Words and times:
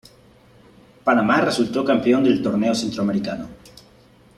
Panamá 1.05 1.41
resultó 1.41 1.85
campeón 1.85 2.23
del 2.23 2.41
torneo 2.41 2.73
Centroamericano. 2.73 3.47